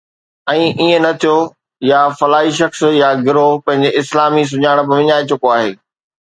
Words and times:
۽ 0.51 0.61
ائين 0.79 0.99
نه 1.05 1.11
ٿيو 1.23 1.33
آهي، 1.41 1.51
يا 1.89 1.99
فلاڻي 2.21 2.53
شخص 2.61 2.81
يا 3.01 3.09
گروهه 3.27 3.61
پنهنجي 3.69 3.91
اسلامي 4.01 4.43
سڃاڻپ 4.55 4.91
وڃائي 4.97 5.29
چڪو 5.35 5.55
آهي 5.59 5.71